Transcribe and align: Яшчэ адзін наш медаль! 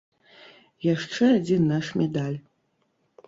Яшчэ 0.93 1.23
адзін 1.37 1.61
наш 1.73 1.91
медаль! 2.01 2.39